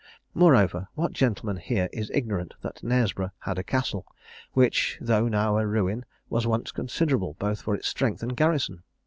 "Moreover, 0.33 0.87
what 0.95 1.13
gentleman 1.13 1.57
here 1.57 1.87
is 1.93 2.09
ignorant 2.11 2.55
that 2.63 2.81
Knaresborough 2.81 3.33
had 3.41 3.59
a 3.59 3.63
castle, 3.63 4.07
which, 4.53 4.97
though 4.99 5.27
now 5.27 5.59
a 5.59 5.67
ruin, 5.67 6.05
was 6.27 6.47
once 6.47 6.71
considerable 6.71 7.35
both 7.37 7.61
for 7.61 7.75
its 7.75 7.87
strength 7.87 8.23
and 8.23 8.35
garrison? 8.35 8.81